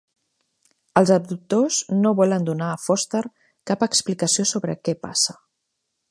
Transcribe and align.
Els 1.01 1.09
abductors 1.15 1.75
no 2.05 2.13
volen 2.21 2.47
donar 2.47 2.69
a 2.75 2.79
Foster 2.85 3.21
cap 3.73 3.85
explicació 3.89 4.47
sobre 4.53 4.77
què 4.89 4.97
passa. 5.07 5.37